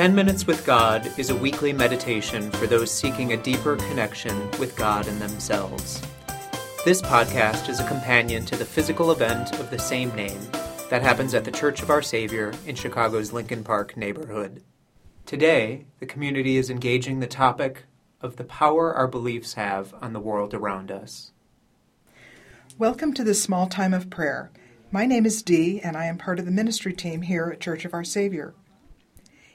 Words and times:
10 0.00 0.14
Minutes 0.14 0.46
with 0.46 0.64
God 0.64 1.12
is 1.18 1.28
a 1.28 1.36
weekly 1.36 1.74
meditation 1.74 2.50
for 2.52 2.66
those 2.66 2.90
seeking 2.90 3.34
a 3.34 3.36
deeper 3.36 3.76
connection 3.76 4.34
with 4.52 4.74
God 4.74 5.06
and 5.06 5.20
themselves. 5.20 6.00
This 6.86 7.02
podcast 7.02 7.68
is 7.68 7.80
a 7.80 7.86
companion 7.86 8.46
to 8.46 8.56
the 8.56 8.64
physical 8.64 9.12
event 9.12 9.60
of 9.60 9.70
the 9.70 9.78
same 9.78 10.08
name 10.16 10.40
that 10.88 11.02
happens 11.02 11.34
at 11.34 11.44
the 11.44 11.52
Church 11.52 11.82
of 11.82 11.90
Our 11.90 12.00
Savior 12.00 12.54
in 12.66 12.76
Chicago's 12.76 13.34
Lincoln 13.34 13.62
Park 13.62 13.94
neighborhood. 13.94 14.62
Today, 15.26 15.84
the 15.98 16.06
community 16.06 16.56
is 16.56 16.70
engaging 16.70 17.20
the 17.20 17.26
topic 17.26 17.84
of 18.22 18.36
the 18.36 18.44
power 18.44 18.94
our 18.94 19.06
beliefs 19.06 19.52
have 19.52 19.92
on 20.00 20.14
the 20.14 20.18
world 20.18 20.54
around 20.54 20.90
us. 20.90 21.32
Welcome 22.78 23.12
to 23.12 23.22
this 23.22 23.42
small 23.42 23.66
time 23.66 23.92
of 23.92 24.08
prayer. 24.08 24.50
My 24.90 25.04
name 25.04 25.26
is 25.26 25.42
Dee, 25.42 25.78
and 25.78 25.94
I 25.94 26.06
am 26.06 26.16
part 26.16 26.38
of 26.38 26.46
the 26.46 26.50
ministry 26.50 26.94
team 26.94 27.20
here 27.20 27.50
at 27.52 27.60
Church 27.60 27.84
of 27.84 27.92
Our 27.92 28.02
Savior. 28.02 28.54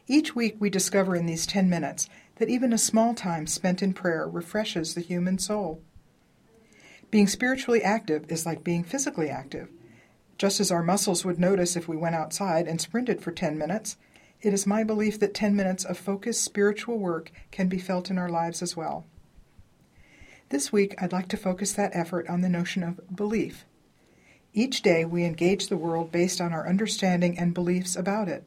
Each 0.08 0.36
week, 0.36 0.58
we 0.60 0.70
discover 0.70 1.16
in 1.16 1.26
these 1.26 1.48
10 1.48 1.68
minutes 1.68 2.08
that 2.36 2.50
even 2.50 2.72
a 2.72 2.78
small 2.78 3.16
time 3.16 3.48
spent 3.48 3.82
in 3.82 3.94
prayer 3.94 4.28
refreshes 4.28 4.94
the 4.94 5.02
human 5.02 5.40
soul. 5.40 5.82
Being 7.10 7.28
spiritually 7.28 7.82
active 7.82 8.32
is 8.32 8.46
like 8.46 8.64
being 8.64 8.84
physically 8.84 9.30
active. 9.30 9.70
Just 10.38 10.60
as 10.60 10.70
our 10.70 10.84
muscles 10.84 11.26
would 11.26 11.40
notice 11.40 11.76
if 11.76 11.88
we 11.88 11.98
went 11.98 12.14
outside 12.14 12.68
and 12.68 12.80
sprinted 12.80 13.22
for 13.22 13.32
10 13.32 13.58
minutes, 13.58 13.98
it 14.42 14.54
is 14.54 14.68
my 14.68 14.84
belief 14.84 15.20
that 15.20 15.34
10 15.34 15.56
minutes 15.56 15.84
of 15.84 15.98
focused 15.98 16.44
spiritual 16.44 17.00
work 17.00 17.32
can 17.50 17.68
be 17.68 17.80
felt 17.80 18.12
in 18.12 18.20
our 18.20 18.30
lives 18.30 18.62
as 18.62 18.78
well. 18.78 19.06
This 20.50 20.72
week, 20.72 20.94
I'd 21.02 21.14
like 21.14 21.30
to 21.30 21.38
focus 21.38 21.74
that 21.74 21.96
effort 21.96 22.30
on 22.30 22.42
the 22.42 22.50
notion 22.50 22.84
of 22.84 23.00
belief. 23.16 23.66
Each 24.54 24.84
day, 24.84 25.04
we 25.04 25.26
engage 25.26 25.68
the 25.68 25.78
world 25.78 26.12
based 26.12 26.40
on 26.40 26.54
our 26.54 26.68
understanding 26.68 27.40
and 27.40 27.56
beliefs 27.56 27.96
about 27.96 28.30
it 28.30 28.44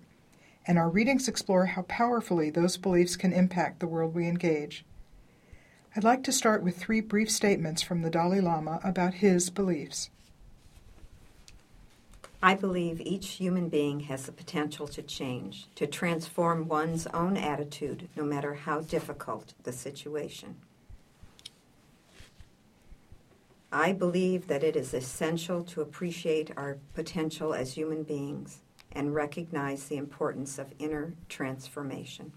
and 0.67 0.79
our 0.79 0.89
readings 0.89 1.29
explore 1.29 1.67
how 1.67 1.83
powerfully 1.83 2.51
those 2.51 2.77
beliefs 2.77 3.17
can 3.17 3.33
impact 3.33 3.81
the 3.81 3.87
world 3.87 4.15
we 4.15 4.29
engage. 4.29 4.85
I'd 5.97 6.05
like 6.05 6.23
to 6.25 6.33
start 6.33 6.63
with 6.63 6.77
three 6.77 7.01
brief 7.01 7.31
statements 7.31 7.83
from 7.83 8.03
the 8.03 8.11
Dalai 8.11 8.41
Lama 8.41 8.79
about 8.85 9.15
his 9.15 9.51
beliefs. 9.51 10.11
I 12.41 12.55
believe 12.55 13.01
each 13.01 13.31
human 13.31 13.69
being 13.69 14.01
has 14.01 14.27
the 14.27 14.33
potential 14.33 14.87
to 14.89 15.03
change, 15.03 15.67
to 15.75 15.89
transform 15.89 16.69
one's 16.69 17.09
own 17.09 17.37
attitude, 17.37 18.09
no 18.15 18.23
matter 18.23 18.55
how 18.55 18.81
difficult 18.83 19.55
the 19.65 19.73
situation. 19.73 20.57
I 23.73 23.93
believe 23.93 24.47
that 24.47 24.63
it 24.63 24.77
is 24.77 24.95
essential 24.95 25.65
to 25.65 25.81
appreciate 25.81 26.53
our 26.57 26.79
potential 26.95 27.55
as 27.55 27.73
human 27.73 28.05
beings 28.05 28.61
and 28.93 29.15
recognize 29.15 29.85
the 29.85 29.97
importance 29.97 30.59
of 30.59 30.75
inner 30.79 31.15
transformation. 31.29 32.33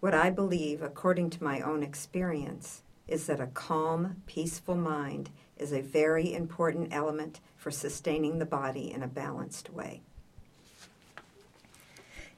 What 0.00 0.14
I 0.14 0.30
believe, 0.30 0.82
according 0.82 1.30
to 1.30 1.44
my 1.44 1.60
own 1.60 1.82
experience, 1.82 2.82
is 3.08 3.26
that 3.26 3.40
a 3.40 3.46
calm, 3.46 4.22
peaceful 4.26 4.76
mind 4.76 5.30
is 5.56 5.72
a 5.72 5.80
very 5.80 6.34
important 6.34 6.92
element 6.92 7.40
for 7.56 7.70
sustaining 7.70 8.38
the 8.38 8.46
body 8.46 8.92
in 8.92 9.02
a 9.02 9.08
balanced 9.08 9.70
way. 9.70 10.02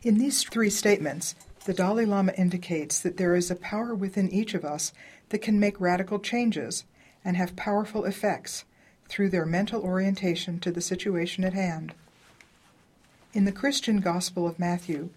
In 0.02 0.18
these 0.18 0.44
three 0.44 0.70
statements, 0.70 1.34
the 1.64 1.74
Dalai 1.74 2.06
Lama 2.06 2.32
indicates 2.38 3.00
that 3.00 3.16
there 3.16 3.34
is 3.34 3.50
a 3.50 3.56
power 3.56 3.94
within 3.94 4.30
each 4.30 4.54
of 4.54 4.64
us 4.64 4.92
that 5.30 5.42
can 5.42 5.58
make 5.58 5.80
radical 5.80 6.18
changes 6.18 6.84
and 7.24 7.36
have 7.36 7.56
powerful 7.56 8.04
effects 8.04 8.64
through 9.08 9.30
their 9.30 9.46
mental 9.46 9.82
orientation 9.82 10.60
to 10.60 10.70
the 10.70 10.80
situation 10.80 11.44
at 11.44 11.54
hand. 11.54 11.94
In 13.32 13.44
the 13.44 13.52
Christian 13.52 14.00
Gospel 14.00 14.46
of 14.46 14.58
Matthew, 14.58 15.10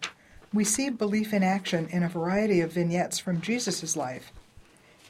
we 0.54 0.64
see 0.64 0.90
belief 0.90 1.34
in 1.34 1.44
action 1.44 1.88
in 1.92 2.04
a 2.04 2.10
variety 2.10 2.60
of 2.60 2.74
vignettes 2.74 3.20
from 3.20 3.42
Jesus' 3.42 3.96
life. 3.96 4.32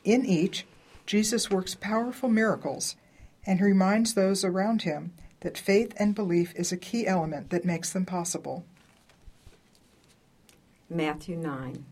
In 0.03 0.25
each, 0.25 0.66
Jesus 1.06 1.50
works 1.50 1.75
powerful 1.75 2.30
miracles 2.30 2.96
and 3.46 3.59
reminds 3.59 4.14
those 4.14 4.44
around 4.44 4.84
him 4.84 5.14
that 5.41 5.58
faith 5.58 5.94
and 5.97 6.14
belief 6.14 6.53
is 6.56 6.72
a 6.72 6.78
key 6.78 7.08
element 7.08 7.50
that 7.50 7.66
makes 7.66 7.91
them 7.91 8.06
possible. 8.06 8.64
Matthew 10.90 11.36
9. 11.36 11.86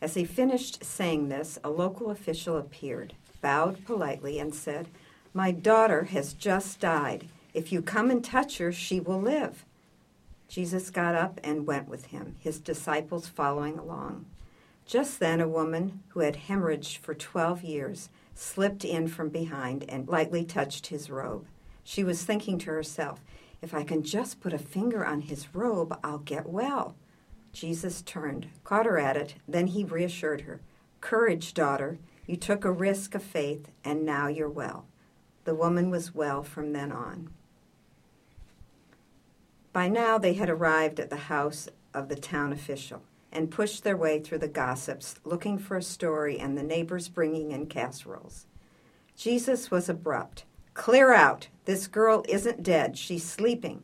As 0.00 0.14
he 0.14 0.24
finished 0.24 0.84
saying 0.84 1.28
this, 1.28 1.58
a 1.62 1.70
local 1.70 2.10
official 2.10 2.56
appeared, 2.56 3.14
bowed 3.40 3.84
politely, 3.84 4.38
and 4.38 4.54
said, 4.54 4.88
my 5.32 5.52
daughter 5.52 6.04
has 6.04 6.32
just 6.32 6.80
died. 6.80 7.28
If 7.54 7.72
you 7.72 7.82
come 7.82 8.10
and 8.10 8.24
touch 8.24 8.58
her, 8.58 8.72
she 8.72 9.00
will 9.00 9.20
live. 9.20 9.64
Jesus 10.48 10.90
got 10.90 11.14
up 11.14 11.38
and 11.44 11.66
went 11.66 11.88
with 11.88 12.06
him, 12.06 12.36
his 12.40 12.58
disciples 12.58 13.28
following 13.28 13.78
along. 13.78 14.26
Just 14.84 15.20
then, 15.20 15.40
a 15.40 15.48
woman 15.48 16.02
who 16.08 16.20
had 16.20 16.36
hemorrhaged 16.48 16.98
for 16.98 17.14
12 17.14 17.62
years 17.62 18.08
slipped 18.34 18.84
in 18.84 19.06
from 19.06 19.28
behind 19.28 19.84
and 19.88 20.08
lightly 20.08 20.44
touched 20.44 20.88
his 20.88 21.08
robe. 21.08 21.46
She 21.84 22.02
was 22.02 22.24
thinking 22.24 22.58
to 22.58 22.70
herself, 22.70 23.20
If 23.62 23.72
I 23.72 23.84
can 23.84 24.02
just 24.02 24.40
put 24.40 24.52
a 24.52 24.58
finger 24.58 25.04
on 25.06 25.20
his 25.20 25.54
robe, 25.54 25.96
I'll 26.02 26.18
get 26.18 26.48
well. 26.48 26.96
Jesus 27.52 28.02
turned, 28.02 28.48
caught 28.64 28.86
her 28.86 28.98
at 28.98 29.16
it, 29.16 29.34
then 29.46 29.68
he 29.68 29.84
reassured 29.84 30.42
her 30.42 30.60
Courage, 31.00 31.54
daughter. 31.54 31.98
You 32.26 32.36
took 32.36 32.64
a 32.64 32.72
risk 32.72 33.14
of 33.14 33.22
faith, 33.22 33.70
and 33.84 34.04
now 34.04 34.28
you're 34.28 34.50
well. 34.50 34.86
The 35.50 35.56
woman 35.56 35.90
was 35.90 36.14
well 36.14 36.44
from 36.44 36.72
then 36.72 36.92
on. 36.92 37.28
By 39.72 39.88
now, 39.88 40.16
they 40.16 40.34
had 40.34 40.48
arrived 40.48 41.00
at 41.00 41.10
the 41.10 41.26
house 41.26 41.68
of 41.92 42.08
the 42.08 42.14
town 42.14 42.52
official 42.52 43.02
and 43.32 43.50
pushed 43.50 43.82
their 43.82 43.96
way 43.96 44.20
through 44.20 44.38
the 44.38 44.46
gossips, 44.46 45.16
looking 45.24 45.58
for 45.58 45.76
a 45.76 45.82
story 45.82 46.38
and 46.38 46.56
the 46.56 46.62
neighbors 46.62 47.08
bringing 47.08 47.50
in 47.50 47.66
casseroles. 47.66 48.46
Jesus 49.16 49.72
was 49.72 49.88
abrupt. 49.88 50.44
Clear 50.74 51.12
out! 51.12 51.48
This 51.64 51.88
girl 51.88 52.24
isn't 52.28 52.62
dead. 52.62 52.96
She's 52.96 53.28
sleeping. 53.28 53.82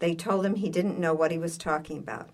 They 0.00 0.16
told 0.16 0.44
him 0.44 0.56
he 0.56 0.68
didn't 0.68 0.98
know 0.98 1.14
what 1.14 1.30
he 1.30 1.38
was 1.38 1.56
talking 1.56 1.98
about. 1.98 2.30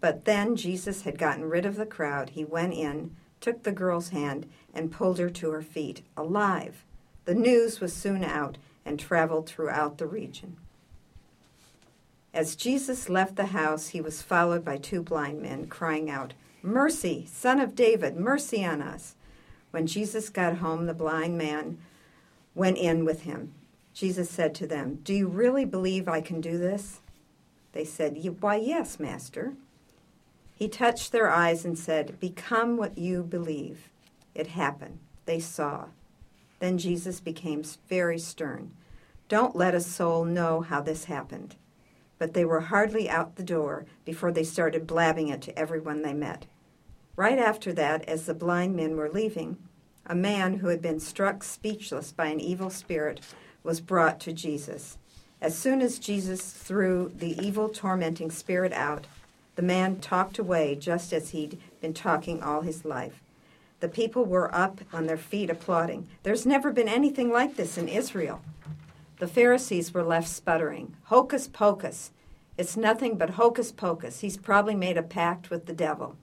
But 0.00 0.24
then 0.24 0.56
Jesus 0.56 1.02
had 1.02 1.20
gotten 1.20 1.44
rid 1.44 1.64
of 1.64 1.76
the 1.76 1.86
crowd. 1.86 2.30
He 2.30 2.44
went 2.44 2.74
in, 2.74 3.14
took 3.40 3.62
the 3.62 3.70
girl's 3.70 4.08
hand, 4.08 4.50
and 4.74 4.90
pulled 4.90 5.20
her 5.20 5.30
to 5.30 5.50
her 5.50 5.62
feet, 5.62 6.02
alive. 6.16 6.84
The 7.24 7.34
news 7.34 7.80
was 7.80 7.92
soon 7.92 8.24
out 8.24 8.58
and 8.84 8.98
traveled 8.98 9.46
throughout 9.46 9.98
the 9.98 10.06
region. 10.06 10.56
As 12.34 12.56
Jesus 12.56 13.08
left 13.08 13.36
the 13.36 13.46
house, 13.46 13.88
he 13.88 14.00
was 14.00 14.22
followed 14.22 14.64
by 14.64 14.78
two 14.78 15.02
blind 15.02 15.42
men 15.42 15.66
crying 15.66 16.10
out, 16.10 16.32
Mercy, 16.62 17.26
Son 17.30 17.60
of 17.60 17.74
David, 17.74 18.16
mercy 18.16 18.64
on 18.64 18.80
us. 18.80 19.14
When 19.70 19.86
Jesus 19.86 20.30
got 20.30 20.58
home, 20.58 20.86
the 20.86 20.94
blind 20.94 21.36
man 21.36 21.78
went 22.54 22.78
in 22.78 23.04
with 23.04 23.22
him. 23.22 23.52
Jesus 23.94 24.30
said 24.30 24.54
to 24.54 24.66
them, 24.66 25.00
Do 25.04 25.12
you 25.12 25.28
really 25.28 25.64
believe 25.64 26.08
I 26.08 26.20
can 26.20 26.40
do 26.40 26.58
this? 26.58 27.00
They 27.72 27.84
said, 27.84 28.16
Why, 28.40 28.56
yes, 28.56 28.98
Master. 28.98 29.54
He 30.54 30.68
touched 30.68 31.12
their 31.12 31.30
eyes 31.30 31.64
and 31.64 31.78
said, 31.78 32.20
Become 32.20 32.76
what 32.76 32.96
you 32.96 33.22
believe. 33.22 33.88
It 34.34 34.48
happened. 34.48 34.98
They 35.26 35.40
saw. 35.40 35.86
Then 36.62 36.78
Jesus 36.78 37.18
became 37.18 37.64
very 37.88 38.20
stern. 38.20 38.70
Don't 39.28 39.56
let 39.56 39.74
a 39.74 39.80
soul 39.80 40.24
know 40.24 40.60
how 40.60 40.80
this 40.80 41.06
happened. 41.06 41.56
But 42.18 42.34
they 42.34 42.44
were 42.44 42.60
hardly 42.60 43.10
out 43.10 43.34
the 43.34 43.42
door 43.42 43.84
before 44.04 44.30
they 44.30 44.44
started 44.44 44.86
blabbing 44.86 45.26
it 45.26 45.42
to 45.42 45.58
everyone 45.58 46.02
they 46.02 46.14
met. 46.14 46.46
Right 47.16 47.40
after 47.40 47.72
that, 47.72 48.08
as 48.08 48.26
the 48.26 48.32
blind 48.34 48.76
men 48.76 48.94
were 48.96 49.10
leaving, 49.10 49.56
a 50.06 50.14
man 50.14 50.58
who 50.58 50.68
had 50.68 50.80
been 50.80 51.00
struck 51.00 51.42
speechless 51.42 52.12
by 52.12 52.26
an 52.26 52.38
evil 52.38 52.70
spirit 52.70 53.22
was 53.64 53.80
brought 53.80 54.20
to 54.20 54.32
Jesus. 54.32 54.98
As 55.40 55.58
soon 55.58 55.80
as 55.80 55.98
Jesus 55.98 56.52
threw 56.52 57.10
the 57.12 57.36
evil, 57.44 57.70
tormenting 57.70 58.30
spirit 58.30 58.72
out, 58.72 59.08
the 59.56 59.62
man 59.62 59.98
talked 59.98 60.38
away 60.38 60.76
just 60.76 61.12
as 61.12 61.30
he'd 61.30 61.58
been 61.80 61.92
talking 61.92 62.40
all 62.40 62.60
his 62.60 62.84
life. 62.84 63.20
The 63.82 63.88
people 63.88 64.24
were 64.24 64.54
up 64.54 64.80
on 64.92 65.06
their 65.06 65.16
feet 65.16 65.50
applauding. 65.50 66.06
There's 66.22 66.46
never 66.46 66.70
been 66.70 66.86
anything 66.86 67.32
like 67.32 67.56
this 67.56 67.76
in 67.76 67.88
Israel. 67.88 68.40
The 69.18 69.26
Pharisees 69.26 69.92
were 69.92 70.04
left 70.04 70.28
sputtering. 70.28 70.94
Hocus 71.06 71.48
pocus. 71.48 72.12
It's 72.56 72.76
nothing 72.76 73.18
but 73.18 73.30
hocus 73.30 73.72
pocus. 73.72 74.20
He's 74.20 74.36
probably 74.36 74.76
made 74.76 74.96
a 74.96 75.02
pact 75.02 75.50
with 75.50 75.66
the 75.66 75.72
devil. 75.72 76.16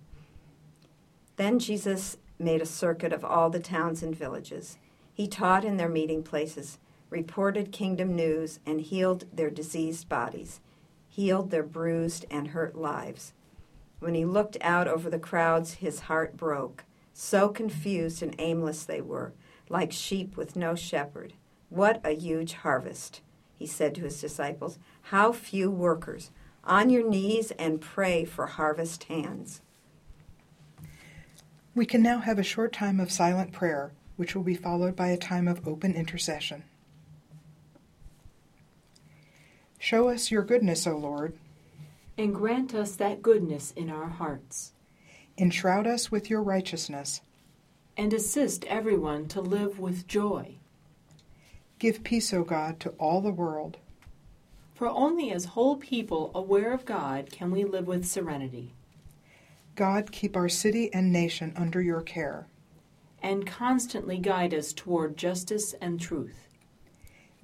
Then 1.35 1.59
Jesus 1.59 2.15
made 2.39 2.61
a 2.61 2.65
circuit 2.65 3.11
of 3.11 3.25
all 3.25 3.49
the 3.49 3.59
towns 3.59 4.01
and 4.01 4.15
villages. 4.15 4.77
He 5.13 5.27
taught 5.27 5.65
in 5.65 5.75
their 5.75 5.89
meeting 5.89 6.23
places, 6.23 6.77
reported 7.09 7.73
kingdom 7.73 8.15
news, 8.15 8.61
and 8.65 8.79
healed 8.79 9.25
their 9.33 9.49
diseased 9.49 10.07
bodies, 10.07 10.61
healed 11.09 11.51
their 11.51 11.63
bruised 11.63 12.25
and 12.31 12.47
hurt 12.47 12.77
lives. 12.77 13.33
When 13.99 14.13
he 14.13 14.23
looked 14.23 14.55
out 14.61 14.87
over 14.87 15.09
the 15.09 15.19
crowds, 15.19 15.73
his 15.73 15.99
heart 15.99 16.37
broke. 16.37 16.85
So 17.21 17.49
confused 17.49 18.23
and 18.23 18.33
aimless 18.39 18.85
they 18.85 19.01
were, 19.01 19.33
like 19.67 19.91
sheep 19.91 20.37
with 20.37 20.55
no 20.55 20.73
shepherd. 20.73 21.33
What 21.67 21.99
a 22.05 22.11
huge 22.11 22.53
harvest, 22.53 23.19
he 23.57 23.67
said 23.67 23.93
to 23.95 24.03
his 24.03 24.21
disciples. 24.21 24.79
How 25.01 25.33
few 25.33 25.69
workers. 25.69 26.31
on 26.63 26.89
your 26.89 27.07
knees 27.07 27.51
and 27.51 27.81
pray 27.81 28.23
for 28.23 28.45
harvest 28.45 29.03
hands. 29.03 29.59
We 31.75 31.85
can 31.85 32.01
now 32.01 32.19
have 32.19 32.39
a 32.39 32.43
short 32.43 32.71
time 32.71 33.01
of 33.01 33.11
silent 33.11 33.51
prayer, 33.51 33.91
which 34.15 34.33
will 34.33 34.43
be 34.43 34.55
followed 34.55 34.95
by 34.95 35.09
a 35.09 35.17
time 35.17 35.49
of 35.49 35.67
open 35.67 35.95
intercession. 35.95 36.63
Show 39.77 40.07
us 40.07 40.31
your 40.31 40.43
goodness, 40.43 40.87
O 40.87 40.95
Lord. 40.95 41.37
And 42.17 42.33
grant 42.33 42.73
us 42.73 42.95
that 42.95 43.21
goodness 43.21 43.73
in 43.75 43.89
our 43.89 44.07
hearts. 44.07 44.71
Enshroud 45.39 45.87
us 45.87 46.11
with 46.11 46.29
your 46.29 46.43
righteousness. 46.43 47.21
And 47.95 48.13
assist 48.13 48.65
everyone 48.65 49.29
to 49.29 49.39
live 49.39 49.79
with 49.79 50.05
joy. 50.05 50.55
Give 51.79 52.03
peace, 52.03 52.33
O 52.33 52.43
God, 52.43 52.81
to 52.81 52.89
all 52.99 53.21
the 53.21 53.31
world. 53.31 53.77
For 54.75 54.87
only 54.87 55.31
as 55.31 55.45
whole 55.45 55.77
people 55.77 56.31
aware 56.35 56.73
of 56.73 56.85
God 56.85 57.31
can 57.31 57.51
we 57.51 57.63
live 57.63 57.87
with 57.87 58.05
serenity. 58.05 58.73
God, 59.75 60.11
keep 60.11 60.35
our 60.35 60.49
city 60.49 60.93
and 60.93 61.11
nation 61.11 61.53
under 61.55 61.81
your 61.81 62.01
care. 62.01 62.47
And 63.23 63.47
constantly 63.47 64.17
guide 64.17 64.53
us 64.53 64.73
toward 64.73 65.15
justice 65.15 65.73
and 65.79 66.01
truth. 66.01 66.47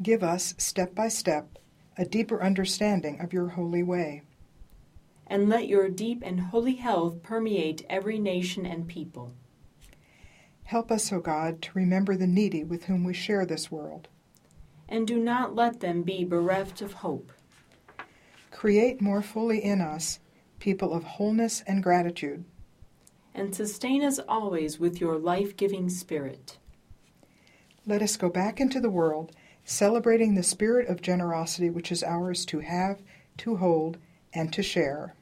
Give 0.01 0.21
us, 0.21 0.53
step 0.57 0.93
by 0.93 1.07
step, 1.07 1.57
a 1.97 2.03
deeper 2.03 2.43
understanding 2.43 3.21
of 3.21 3.31
your 3.31 3.47
holy 3.47 3.83
way. 3.83 4.23
And 5.27 5.49
let 5.49 5.67
your 5.67 5.89
deep 5.89 6.21
and 6.23 6.39
holy 6.39 6.75
health 6.75 7.23
permeate 7.23 7.85
every 7.89 8.19
nation 8.19 8.65
and 8.65 8.87
people. 8.87 9.33
Help 10.65 10.91
us, 10.91 11.11
O 11.11 11.19
God, 11.19 11.61
to 11.61 11.71
remember 11.73 12.15
the 12.15 12.27
needy 12.27 12.63
with 12.63 12.85
whom 12.85 13.03
we 13.03 13.13
share 13.13 13.45
this 13.45 13.71
world. 13.71 14.07
And 14.89 15.07
do 15.07 15.17
not 15.17 15.55
let 15.55 15.79
them 15.79 16.03
be 16.03 16.23
bereft 16.23 16.81
of 16.81 16.93
hope. 16.93 17.31
Create 18.51 19.01
more 19.01 19.21
fully 19.21 19.63
in 19.63 19.81
us 19.81 20.19
people 20.59 20.93
of 20.93 21.03
wholeness 21.03 21.63
and 21.67 21.83
gratitude. 21.83 22.45
And 23.33 23.53
sustain 23.53 24.03
us 24.03 24.19
always 24.27 24.79
with 24.79 24.99
your 24.99 25.17
life 25.17 25.55
giving 25.57 25.89
spirit. 25.89 26.57
Let 27.85 28.01
us 28.01 28.17
go 28.17 28.29
back 28.29 28.59
into 28.59 28.79
the 28.79 28.89
world, 28.89 29.35
celebrating 29.63 30.33
the 30.33 30.41
spirit 30.41 30.87
of 30.87 31.01
generosity 31.01 31.69
which 31.69 31.91
is 31.91 32.03
ours 32.03 32.45
to 32.47 32.59
have, 32.59 33.03
to 33.37 33.57
hold, 33.57 33.97
and 34.35 34.51
to 34.53 34.61
share. 34.61 35.15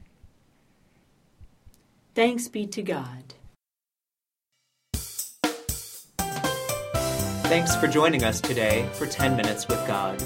Thanks 2.14 2.48
be 2.48 2.66
to 2.66 2.82
God. 2.82 3.34
Thanks 7.46 7.76
for 7.76 7.86
joining 7.86 8.24
us 8.24 8.40
today 8.40 8.88
for 8.94 9.06
10 9.06 9.36
Minutes 9.36 9.68
with 9.68 9.86
God. 9.86 10.20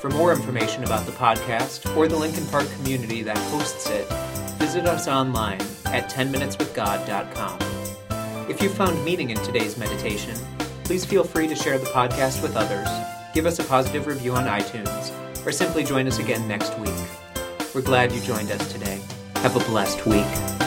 For 0.00 0.08
more 0.10 0.32
information 0.32 0.84
about 0.84 1.04
the 1.06 1.12
podcast 1.12 1.96
or 1.96 2.06
the 2.08 2.16
Lincoln 2.16 2.46
Park 2.46 2.70
community 2.76 3.22
that 3.22 3.36
hosts 3.36 3.88
it, 3.90 4.06
visit 4.58 4.86
us 4.86 5.08
online 5.08 5.60
at 5.86 6.10
10minuteswithgod.com. 6.10 7.58
If 8.48 8.62
you 8.62 8.68
found 8.68 9.04
meaning 9.04 9.30
in 9.30 9.36
today's 9.38 9.76
meditation, 9.76 10.36
please 10.84 11.04
feel 11.04 11.24
free 11.24 11.48
to 11.48 11.54
share 11.54 11.78
the 11.78 11.86
podcast 11.86 12.42
with 12.42 12.56
others, 12.56 12.88
give 13.34 13.46
us 13.46 13.58
a 13.58 13.64
positive 13.64 14.06
review 14.06 14.34
on 14.34 14.44
iTunes, 14.44 15.12
or 15.46 15.52
simply 15.52 15.84
join 15.84 16.06
us 16.06 16.18
again 16.18 16.46
next 16.48 16.78
week. 16.78 17.19
We're 17.72 17.82
glad 17.82 18.10
you 18.10 18.20
joined 18.22 18.50
us 18.50 18.72
today. 18.72 19.00
Have 19.36 19.54
a 19.54 19.60
blessed 19.60 20.04
week. 20.04 20.59